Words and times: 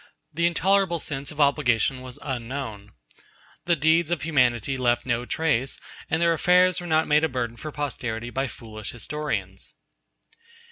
The 0.33 0.47
intolerable 0.47 0.97
sense 0.97 1.29
of 1.29 1.39
obligation 1.39 2.01
was 2.01 2.17
unknown. 2.23 2.93
The 3.65 3.75
deeds 3.75 4.09
of 4.09 4.23
humanity 4.23 4.75
left 4.75 5.05
no 5.05 5.25
trace, 5.25 5.79
and 6.09 6.19
their 6.19 6.33
affairs 6.33 6.81
were 6.81 6.87
not 6.87 7.07
made 7.07 7.23
a 7.23 7.29
burden 7.29 7.55
for 7.55 7.71
posterity 7.71 8.31
by 8.31 8.47
foolish 8.47 8.93
historians. 8.93 9.75